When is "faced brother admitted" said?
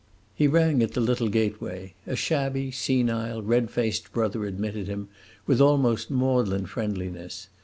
3.69-4.87